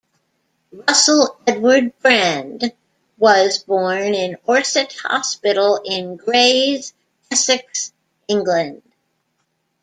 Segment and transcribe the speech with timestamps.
[0.71, 2.73] Russell Edward Brand
[3.19, 6.95] was born in Orsett Hospital in Grays,
[7.31, 7.93] Essex,
[8.27, 8.81] England.